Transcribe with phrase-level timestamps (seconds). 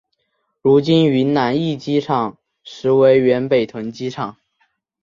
[0.63, 4.35] 如今的云南驿机场实为原北屯机场。